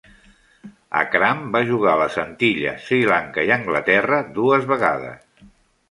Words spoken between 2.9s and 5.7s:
Lanka i Anglaterra dues vegades.